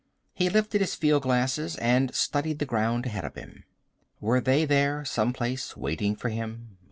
[0.33, 3.65] He lifted his fieldglasses and studied the ground ahead of him.
[4.19, 6.77] Were they there, someplace, waiting for him?